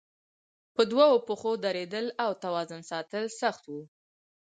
[0.75, 3.81] په دوو پښو درېدل او توازن ساتل سخت وو.